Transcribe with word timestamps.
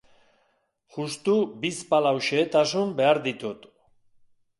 Justu 0.95 1.35
bizpalau 1.65 2.13
xehetasun 2.29 2.95
behar 3.01 3.21
ditut. 3.27 3.69